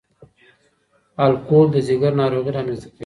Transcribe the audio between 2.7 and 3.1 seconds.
ته کوي.